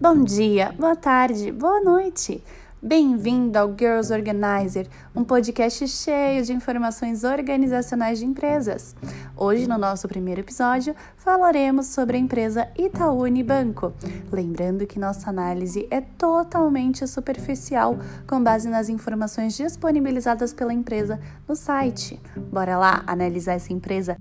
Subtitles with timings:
[0.00, 2.40] Bom dia, boa tarde, boa noite.
[2.80, 8.94] Bem-vindo ao Girls Organizer, um podcast cheio de informações organizacionais de empresas.
[9.36, 13.92] Hoje, no nosso primeiro episódio, falaremos sobre a empresa Itaú Unibanco.
[14.30, 21.18] Lembrando que nossa análise é totalmente superficial, com base nas informações disponibilizadas pela empresa
[21.48, 22.20] no site.
[22.52, 24.16] Bora lá analisar essa empresa?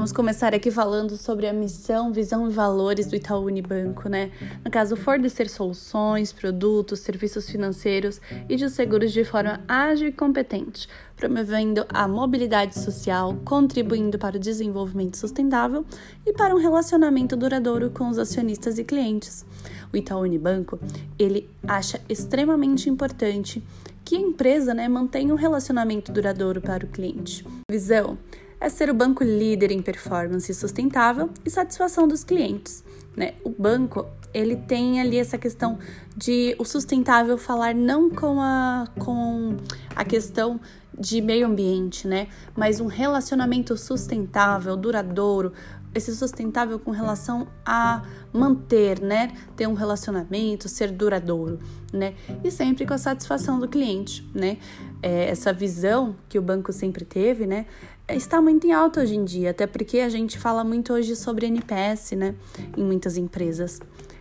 [0.00, 4.30] Vamos começar aqui falando sobre a missão, visão e valores do Itaú Unibanco, né?
[4.64, 8.18] No caso, fornecer soluções, produtos, serviços financeiros
[8.48, 14.40] e de seguros de forma ágil e competente, promovendo a mobilidade social, contribuindo para o
[14.40, 15.84] desenvolvimento sustentável
[16.24, 19.44] e para um relacionamento duradouro com os acionistas e clientes.
[19.92, 20.78] O Itaú Unibanco,
[21.18, 23.62] ele acha extremamente importante
[24.02, 27.46] que a empresa né, mantenha um relacionamento duradouro para o cliente.
[27.70, 28.16] Visão
[28.60, 32.84] é ser o banco líder em performance sustentável e satisfação dos clientes.
[33.16, 33.34] Né?
[33.42, 35.78] O banco ele tem ali essa questão
[36.16, 39.56] de o sustentável falar não com a, com
[39.96, 40.60] a questão
[40.96, 42.28] de meio ambiente, né?
[42.54, 45.52] Mas um relacionamento sustentável, duradouro,
[45.94, 48.02] esse sustentável com relação a
[48.32, 49.32] manter, né?
[49.56, 51.58] Ter um relacionamento, ser duradouro,
[51.92, 52.14] né?
[52.44, 54.58] E sempre com a satisfação do cliente, né?
[55.02, 57.66] É, essa visão que o banco sempre teve, né?
[58.08, 61.46] Está muito em alta hoje em dia, até porque a gente fala muito hoje sobre
[61.46, 62.34] NPS, né?
[62.76, 63.80] Em muitas empresas.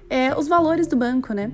[0.09, 1.51] É, os valores do banco, né?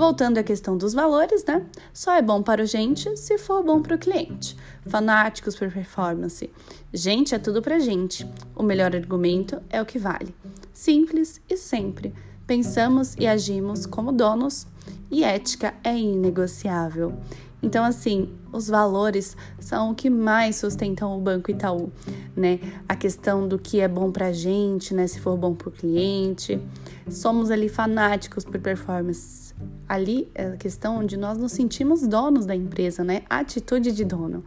[0.00, 1.62] Voltando à questão dos valores, né?
[1.92, 4.56] Só é bom para o gente se for bom para o cliente.
[4.88, 6.48] Fanáticos por performance.
[6.90, 8.26] Gente é tudo para gente.
[8.56, 10.34] O melhor argumento é o que vale.
[10.72, 12.14] Simples e sempre.
[12.46, 14.66] Pensamos e agimos como donos
[15.10, 17.12] e ética é inegociável.
[17.62, 21.92] Então, assim, os valores são o que mais sustentam o Banco Itaú,
[22.34, 22.58] né?
[22.88, 25.06] A questão do que é bom pra gente, né?
[25.06, 26.58] Se for bom pro cliente.
[27.06, 29.50] Somos ali fanáticos por performance
[29.90, 33.22] ali é a questão onde nós nos sentimos donos da empresa, né?
[33.28, 34.44] atitude de dono.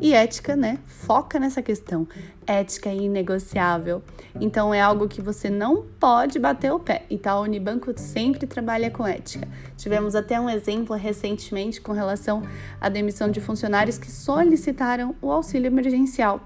[0.00, 0.78] E ética, né?
[0.86, 2.08] Foca nessa questão.
[2.46, 4.02] Ética é inegociável.
[4.40, 7.04] Então é algo que você não pode bater o pé.
[7.10, 9.46] E o Unibanco sempre trabalha com ética.
[9.76, 12.42] Tivemos até um exemplo recentemente com relação
[12.80, 16.40] à demissão de funcionários que solicitaram o auxílio emergencial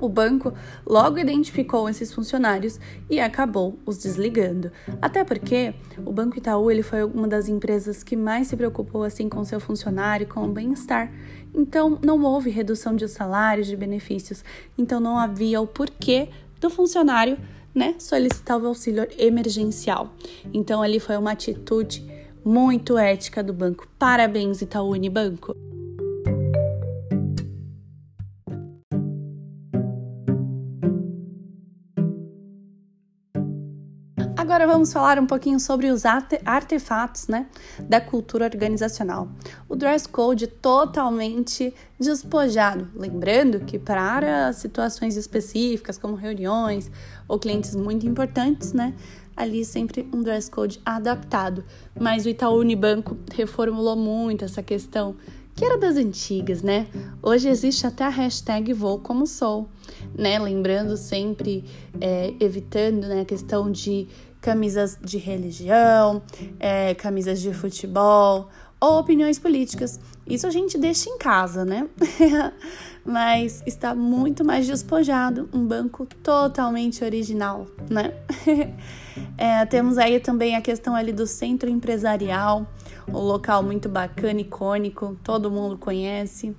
[0.00, 0.52] o banco
[0.86, 4.72] logo identificou esses funcionários e acabou os desligando.
[5.00, 5.74] Até porque
[6.04, 9.60] o Banco Itaú ele foi uma das empresas que mais se preocupou assim com seu
[9.60, 11.12] funcionário, com o bem-estar.
[11.54, 14.44] Então não houve redução de salários, de benefícios.
[14.76, 16.28] Então não havia o porquê
[16.60, 17.38] do funcionário,
[17.74, 20.14] né, solicitar o auxílio emergencial.
[20.52, 22.04] Então ali foi uma atitude
[22.44, 23.86] muito ética do banco.
[23.98, 25.69] Parabéns Itaú Unibanco.
[34.60, 37.46] Agora vamos falar um pouquinho sobre os artefatos né,
[37.78, 39.26] da cultura organizacional.
[39.66, 42.86] O dress code totalmente despojado.
[42.94, 46.90] Lembrando que para situações específicas, como reuniões
[47.26, 48.94] ou clientes muito importantes, né,
[49.34, 51.64] ali sempre um dress code adaptado.
[51.98, 55.16] Mas o Itaú Unibanco reformulou muito essa questão
[55.54, 56.86] que era das antigas, né?
[57.22, 59.68] Hoje existe até a hashtag Vou Como Sou,
[60.16, 60.38] né?
[60.38, 61.64] Lembrando sempre,
[62.00, 64.08] é, evitando né, a questão de
[64.40, 66.22] camisas de religião,
[66.58, 68.48] é, camisas de futebol
[68.80, 70.00] ou opiniões políticas.
[70.26, 71.88] Isso a gente deixa em casa, né?
[73.04, 78.14] Mas está muito mais despojado, um banco totalmente original, né?
[79.36, 82.66] é, temos aí também a questão ali do centro empresarial,
[83.08, 86.54] um local muito bacana, icônico, todo mundo conhece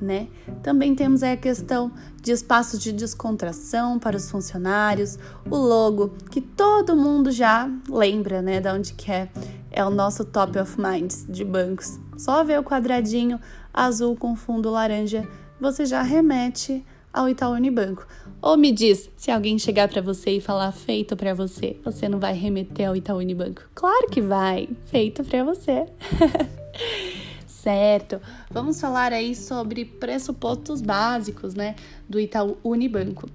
[0.00, 0.28] né?
[0.62, 1.90] Também temos a questão
[2.20, 5.18] de espaços de descontração para os funcionários,
[5.50, 9.28] o logo que todo mundo já lembra, né, de onde que é.
[9.70, 11.98] É o nosso top of minds de bancos.
[12.16, 13.38] Só ver o quadradinho
[13.72, 15.28] azul com fundo laranja,
[15.60, 18.06] você já remete ao Itaú Unibanco.
[18.42, 22.18] Ou me diz, se alguém chegar para você e falar feito para você, você não
[22.18, 23.62] vai remeter ao Itaú Unibanco?
[23.74, 25.86] Claro que vai, feito para você.
[27.66, 28.20] certo.
[28.48, 31.74] Vamos falar aí sobre pressupostos básicos, né,
[32.08, 33.28] do Itaú Unibanco.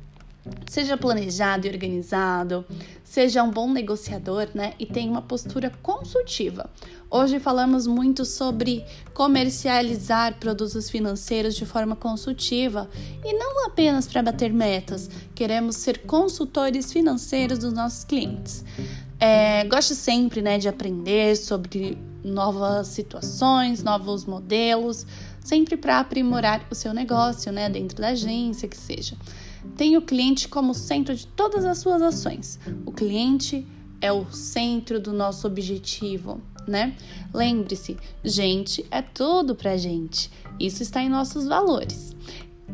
[0.67, 2.65] Seja planejado e organizado,
[3.03, 4.73] seja um bom negociador, né?
[4.79, 6.67] E tenha uma postura consultiva.
[7.11, 8.83] Hoje falamos muito sobre
[9.13, 12.89] comercializar produtos financeiros de forma consultiva
[13.23, 15.11] e não apenas para bater metas.
[15.35, 18.65] Queremos ser consultores financeiros dos nossos clientes.
[19.19, 25.05] É, goste sempre né, de aprender sobre novas situações, novos modelos,
[25.39, 29.15] sempre para aprimorar o seu negócio, né, dentro da agência que seja.
[29.75, 32.59] Tenha o cliente como centro de todas as suas ações.
[32.85, 33.65] O cliente
[33.99, 36.95] é o centro do nosso objetivo, né?
[37.33, 40.31] Lembre-se, gente é tudo pra gente.
[40.59, 42.15] Isso está em nossos valores.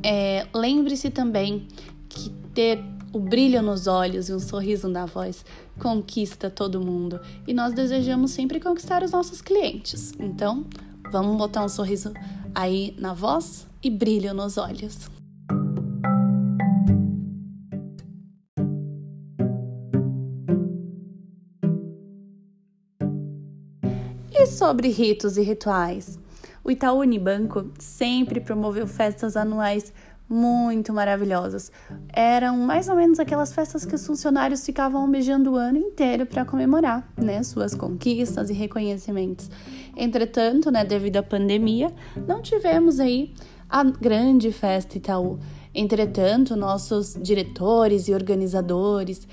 [0.03, 1.67] É, Lembre-se também
[2.07, 2.83] que ter
[3.13, 5.45] o brilho nos olhos e um sorriso na voz
[5.79, 10.13] conquista todo mundo e nós desejamos sempre conquistar os nossos clientes.
[10.19, 10.65] Então,
[11.11, 12.13] vamos botar um sorriso
[12.53, 15.09] aí na voz e brilho nos olhos.
[24.31, 26.19] E sobre ritos e rituais?
[26.63, 29.93] O Itaú Unibanco sempre promoveu festas anuais
[30.29, 31.71] muito maravilhosas.
[32.11, 36.43] Eram mais ou menos aquelas festas que os funcionários ficavam beijando o ano inteiro para
[36.43, 39.49] comemorar, né, suas conquistas e reconhecimentos.
[39.95, 41.93] Entretanto, né, devido à pandemia,
[42.27, 43.33] não tivemos aí
[43.69, 45.39] a grande festa Itaú.
[45.73, 49.27] Entretanto, nossos diretores e organizadores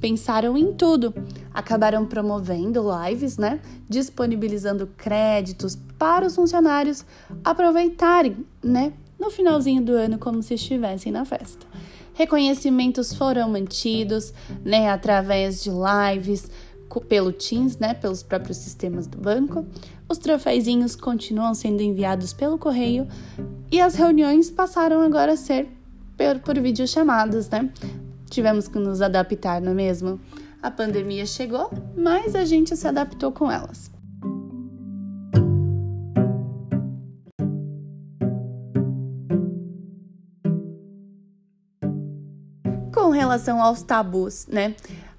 [0.00, 1.14] pensaram em tudo.
[1.54, 3.60] Acabaram promovendo lives, né?
[3.88, 7.04] Disponibilizando créditos para os funcionários
[7.42, 8.92] aproveitarem, né?
[9.18, 11.66] No finalzinho do ano como se estivessem na festa.
[12.14, 14.32] Reconhecimentos foram mantidos,
[14.64, 16.50] né, através de lives
[17.08, 19.66] pelo Teams, né, pelos próprios sistemas do banco.
[20.08, 23.06] Os troféuzinhos continuam sendo enviados pelo correio
[23.70, 25.68] e as reuniões passaram agora a ser
[26.16, 27.70] por, por videochamadas, né?
[28.28, 30.20] Tivemos que nos adaptar, não é mesmo?
[30.60, 33.90] A pandemia chegou, mas a gente se adaptou com elas.
[43.18, 44.74] Relação aos tabus, né?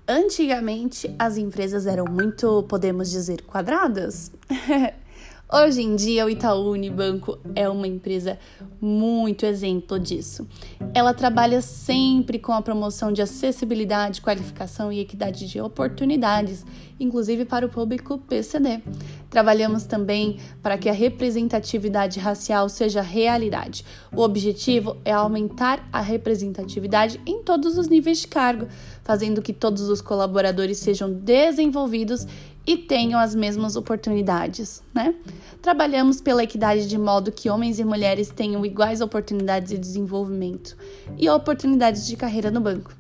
[0.08, 4.32] Antigamente as empresas eram muito, podemos dizer, quadradas.
[5.52, 8.38] Hoje em dia, o Itaú Unibanco é uma empresa
[8.80, 10.48] muito exemplo disso.
[10.94, 16.64] Ela trabalha sempre com a promoção de acessibilidade, qualificação e equidade de oportunidades,
[17.00, 18.80] inclusive para o público PCD.
[19.28, 23.84] Trabalhamos também para que a representatividade racial seja realidade.
[24.16, 28.68] O objetivo é aumentar a representatividade em todos os níveis de cargo,
[29.04, 32.28] fazendo que todos os colaboradores sejam desenvolvidos
[32.70, 35.16] e tenham as mesmas oportunidades, né?
[35.60, 40.78] Trabalhamos pela equidade de modo que homens e mulheres tenham iguais oportunidades de desenvolvimento
[41.18, 42.96] e oportunidades de carreira no banco.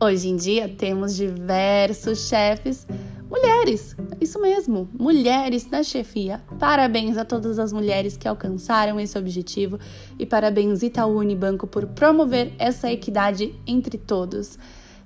[0.00, 2.84] Hoje em dia temos diversos chefes
[3.30, 6.42] mulheres, isso mesmo, mulheres na chefia.
[6.58, 9.78] Parabéns a todas as mulheres que alcançaram esse objetivo
[10.18, 14.58] e parabéns Itaú Unibanco por promover essa equidade entre todos.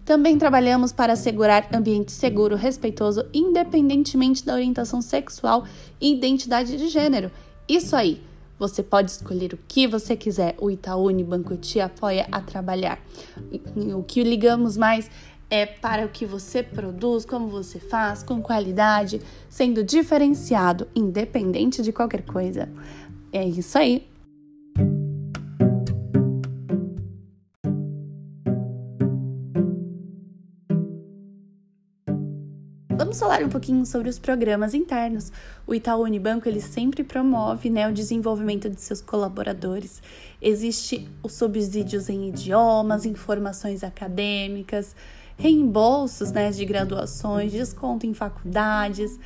[0.06, 5.64] Também trabalhamos para assegurar ambiente seguro, respeitoso, independentemente da orientação sexual
[6.00, 7.29] e identidade de gênero.
[7.69, 8.23] Isso aí,
[8.56, 10.55] você pode escolher o que você quiser.
[10.61, 13.00] O Itaú Unibanco te apoia a trabalhar.
[13.97, 15.11] O que ligamos mais
[15.50, 21.91] é para o que você produz, como você faz, com qualidade, sendo diferenciado, independente de
[21.93, 22.69] qualquer coisa.
[23.32, 24.06] É isso aí.
[33.17, 35.32] Vamos falar um pouquinho sobre os programas internos.
[35.67, 40.03] O Itaú Unibanco ele sempre promove né, o desenvolvimento de seus colaboradores.
[40.41, 44.94] Existe os subsídios em idiomas, informações acadêmicas,
[45.39, 49.19] reembolsos né, de graduações, desconto em faculdades,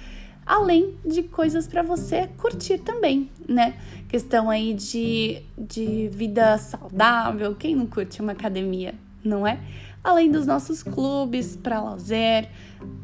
[0.47, 3.75] além de coisas para você curtir também, né?
[4.09, 8.95] Questão aí de, de vida saudável, quem não curte uma academia,
[9.25, 9.59] não é?
[10.03, 12.49] Além dos nossos clubes para lazer,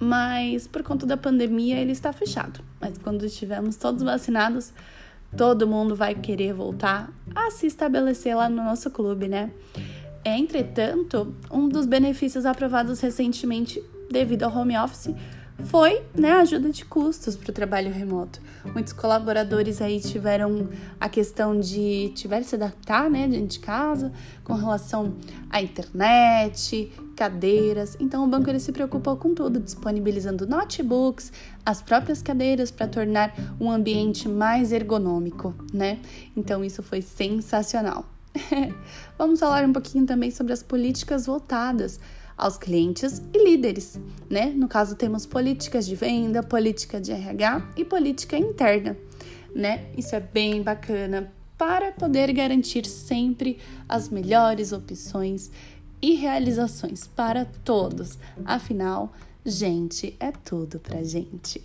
[0.01, 2.61] mas por conta da pandemia ele está fechado.
[2.81, 4.73] Mas quando estivermos todos vacinados,
[5.37, 9.51] todo mundo vai querer voltar a se estabelecer lá no nosso clube, né?
[10.25, 15.15] Entretanto, um dos benefícios aprovados recentemente devido ao home office
[15.65, 18.41] foi né, ajuda de custos para o trabalho remoto.
[18.73, 20.69] Muitos colaboradores aí tiveram
[21.01, 24.13] a questão de tiver se adaptar né, dentro de casa
[24.45, 25.15] com relação
[25.51, 27.97] à internet, cadeiras.
[27.99, 31.33] Então o banco ele se preocupou com tudo, disponibilizando notebooks,
[31.65, 35.99] as próprias cadeiras para tornar um ambiente mais ergonômico, né?
[36.37, 38.05] Então isso foi sensacional.
[39.17, 41.99] Vamos falar um pouquinho também sobre as políticas voltadas
[42.37, 44.47] aos clientes e líderes, né?
[44.47, 48.97] No caso, temos políticas de venda, política de RH e política interna,
[49.55, 49.87] né?
[49.97, 55.51] Isso é bem bacana para poder garantir sempre as melhores opções
[56.03, 58.19] e realizações para todos.
[58.45, 59.13] Afinal,
[59.45, 61.63] gente é tudo pra gente.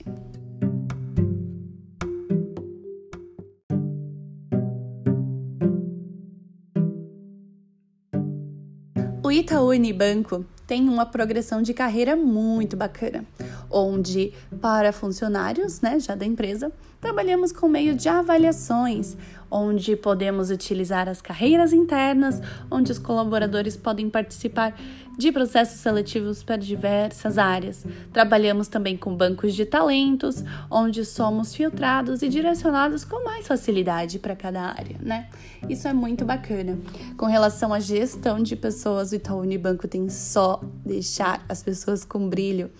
[9.23, 13.25] O Itaú Unibanco tem uma progressão de carreira muito bacana,
[13.71, 19.17] onde para funcionários, né, já da empresa, trabalhamos com meio de avaliações,
[19.49, 24.75] onde podemos utilizar as carreiras internas, onde os colaboradores podem participar
[25.17, 27.85] de processos seletivos para diversas áreas.
[28.13, 34.35] Trabalhamos também com bancos de talentos, onde somos filtrados e direcionados com mais facilidade para
[34.35, 35.29] cada área, né?
[35.69, 36.79] Isso é muito bacana.
[37.17, 42.27] Com relação à gestão de pessoas, o Itaú Unibanco tem só deixar as pessoas com
[42.29, 42.71] brilho.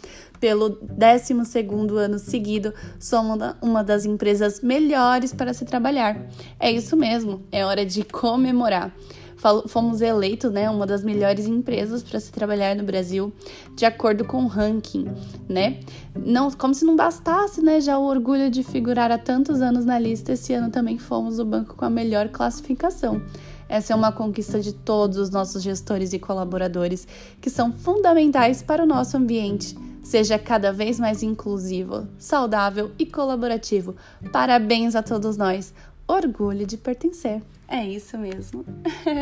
[0.42, 1.34] Pelo 12
[1.98, 6.28] ano seguido, somos uma das empresas melhores para se trabalhar.
[6.60, 8.94] É isso mesmo, é hora de comemorar
[9.68, 13.34] fomos eleitos, né, uma das melhores empresas para se trabalhar no Brasil,
[13.76, 15.08] de acordo com o ranking,
[15.50, 15.80] né?
[16.16, 19.98] Não, como se não bastasse, né, já o orgulho de figurar há tantos anos na
[19.98, 23.22] lista, esse ano também fomos o banco com a melhor classificação.
[23.68, 27.08] Essa é uma conquista de todos os nossos gestores e colaboradores,
[27.40, 29.76] que são fundamentais para o nosso ambiente.
[30.03, 33.96] Seja cada vez mais inclusivo, saudável e colaborativo.
[34.31, 35.74] Parabéns a todos nós.
[36.08, 37.41] Orgulho de pertencer.
[37.67, 38.65] É isso mesmo.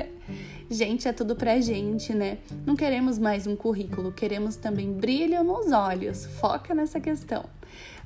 [0.72, 2.40] gente, é tudo pra gente, né?
[2.66, 6.26] Não queremos mais um currículo, queremos também brilho nos olhos.
[6.26, 7.46] Foca nessa questão.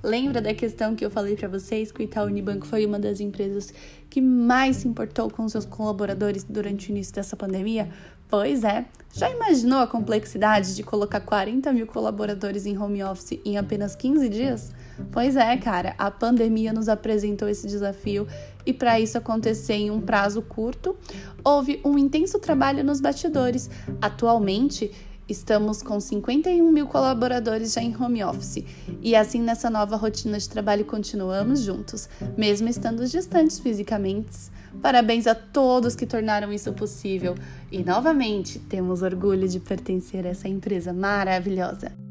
[0.04, 3.22] Lembra da questão que eu falei para vocês que o Itaú Unibanco foi uma das
[3.22, 3.74] empresas
[4.10, 7.90] que mais se importou com seus colaboradores durante o início dessa pandemia?
[8.30, 13.58] Pois é, já imaginou a complexidade de colocar 40 mil colaboradores em home office em
[13.58, 14.72] apenas 15 dias?
[15.12, 18.28] Pois é, cara, a pandemia nos apresentou esse desafio
[18.66, 20.98] e para isso acontecer em um prazo curto,
[21.44, 23.70] houve um intenso trabalho nos bastidores.
[24.02, 24.92] Atualmente,
[25.28, 28.66] Estamos com 51 mil colaboradores já em home office
[29.02, 34.52] e assim nessa nova rotina de trabalho continuamos juntos, mesmo estando distantes fisicamente.
[34.82, 37.36] Parabéns a todos que tornaram isso possível
[37.72, 42.03] e novamente temos orgulho de pertencer a essa empresa maravilhosa.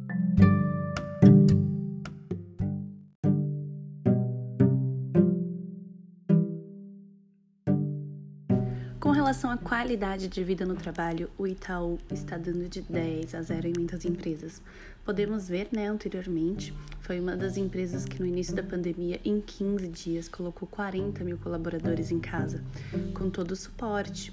[9.32, 13.68] Relação à qualidade de vida no trabalho, o Itaú está dando de 10 a 0
[13.68, 14.60] em muitas empresas.
[15.06, 19.88] Podemos ver, né, anteriormente, foi uma das empresas que no início da pandemia, em 15
[19.88, 22.62] dias, colocou 40 mil colaboradores em casa,
[23.14, 24.30] com todo o suporte,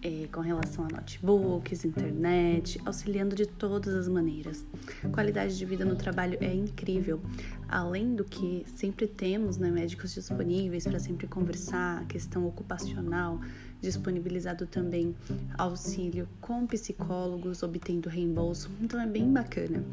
[0.00, 4.64] é, com relação a notebooks, internet, auxiliando de todas as maneiras.
[5.10, 7.20] Qualidade de vida no trabalho é incrível.
[7.68, 13.40] Além do que sempre temos né, médicos disponíveis para sempre conversar, questão ocupacional,
[13.86, 15.14] disponibilizado também
[15.56, 19.84] auxílio com psicólogos, obtendo reembolso, então é bem bacana.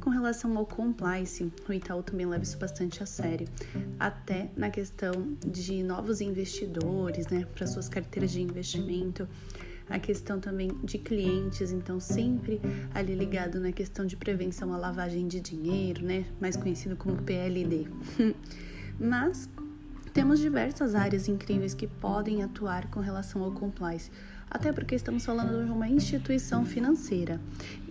[0.00, 3.48] Com relação ao compliance, o Itaú também leva isso bastante a sério,
[3.98, 9.28] até na questão de novos investidores, né, para suas carteiras de investimento
[9.90, 12.60] a questão também de clientes, então sempre
[12.94, 17.88] ali ligado na questão de prevenção à lavagem de dinheiro, né, mais conhecido como PLD.
[18.98, 19.50] Mas
[20.12, 24.10] temos diversas áreas incríveis que podem atuar com relação ao compliance,
[24.50, 27.40] até porque estamos falando de uma instituição financeira.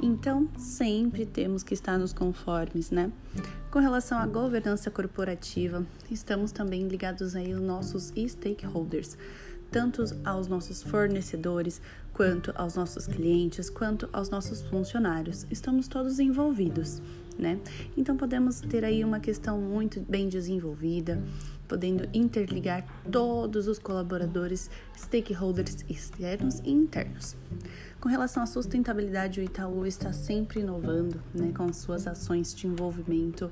[0.01, 3.11] Então, sempre temos que estar nos conformes, né?
[3.71, 9.17] Com relação à governança corporativa, estamos também ligados aí aos nossos stakeholders,
[9.71, 11.81] tanto aos nossos fornecedores,
[12.13, 15.47] quanto aos nossos clientes, quanto aos nossos funcionários.
[15.49, 17.01] Estamos todos envolvidos,
[17.39, 17.59] né?
[17.97, 21.23] Então podemos ter aí uma questão muito bem desenvolvida,
[21.71, 27.37] podendo interligar todos os colaboradores, stakeholders externos e internos.
[28.01, 33.49] Com relação à sustentabilidade, o Itaú está sempre inovando né, com suas ações de envolvimento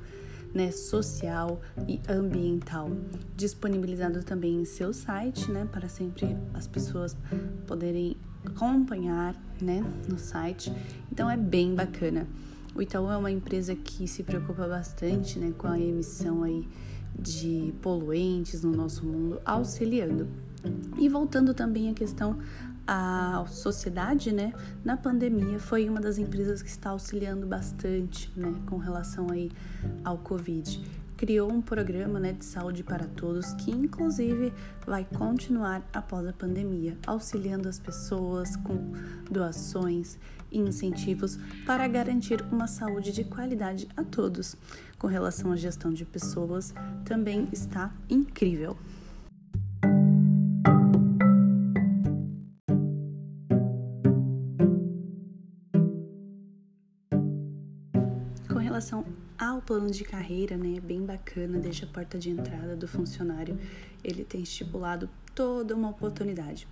[0.54, 2.92] né, social e ambiental,
[3.38, 7.16] disponibilizado também em seu site, né, para sempre as pessoas
[7.66, 10.74] poderem acompanhar, né, no site.
[11.10, 12.28] Então é bem bacana.
[12.76, 16.68] O Itaú é uma empresa que se preocupa bastante, né, com a emissão aí
[17.18, 20.28] de poluentes no nosso mundo, auxiliando.
[20.98, 22.38] E voltando também à questão
[22.92, 24.52] a sociedade, né,
[24.84, 29.52] na pandemia foi uma das empresas que está auxiliando bastante, né, com relação aí
[30.04, 30.84] ao Covid.
[31.20, 34.54] Criou um programa né, de saúde para todos que, inclusive,
[34.88, 38.94] vai continuar após a pandemia, auxiliando as pessoas com
[39.30, 40.18] doações
[40.50, 44.56] e incentivos para garantir uma saúde de qualidade a todos.
[44.98, 46.74] Com relação à gestão de pessoas,
[47.04, 48.78] também está incrível.
[58.80, 59.06] Relação
[59.38, 63.60] ao plano de carreira, né, é bem bacana, desde a porta de entrada do funcionário,
[64.02, 66.66] ele tem estipulado toda uma oportunidade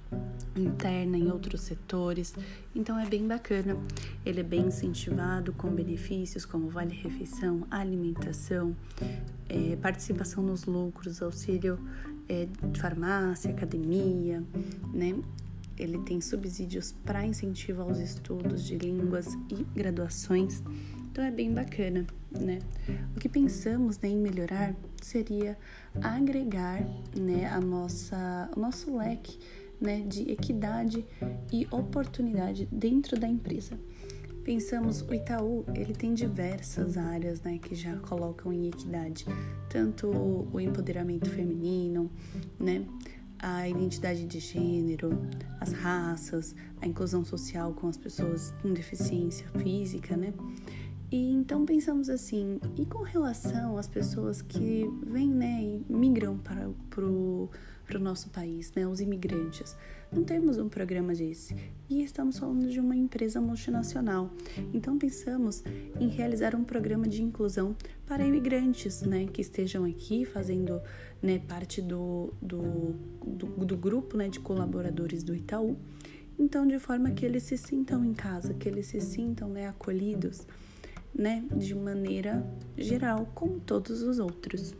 [0.55, 2.33] interna em outros setores,
[2.73, 3.77] então é bem bacana.
[4.25, 8.73] Ele é bem incentivado com benefícios como vale refeição, alimentação,
[9.49, 11.77] é, participação nos lucros, auxílio
[12.29, 14.41] é, de farmácia, academia,
[14.93, 15.13] né?
[15.77, 20.63] Ele tem subsídios para incentivo aos estudos de línguas e graduações.
[21.17, 22.59] Então é bem bacana, né?
[23.15, 25.57] O que pensamos né, em melhorar seria
[25.99, 26.79] agregar
[27.19, 29.39] né, a nossa, o nosso leque
[29.81, 31.03] né, de equidade
[31.51, 33.79] e oportunidade dentro da empresa.
[34.43, 39.25] Pensamos, o Itaú, ele tem diversas áreas, né, que já colocam em equidade,
[39.69, 40.11] tanto
[40.53, 42.11] o empoderamento feminino,
[42.59, 42.85] né,
[43.39, 45.19] a identidade de gênero,
[45.59, 50.31] as raças, a inclusão social com as pessoas com deficiência física, né,
[51.09, 57.05] e então pensamos assim, e com relação às pessoas que vêm né, e migram para
[57.05, 57.49] o
[57.99, 59.73] nosso país, né, os imigrantes,
[60.11, 61.55] não temos um programa desse
[61.89, 64.29] e estamos falando de uma empresa multinacional.
[64.73, 65.63] Então pensamos
[65.97, 67.73] em realizar um programa de inclusão
[68.05, 70.81] para imigrantes né, que estejam aqui fazendo
[71.21, 72.95] né, parte do, do,
[73.25, 75.77] do, do grupo né, de colaboradores do Itaú.
[76.39, 80.45] Então, de forma que eles se sintam em casa, que eles se sintam né, acolhidos
[81.17, 82.45] né, de maneira
[82.77, 84.73] geral, como todos os outros.